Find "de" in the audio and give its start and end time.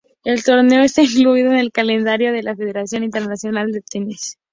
2.33-2.41, 3.71-3.81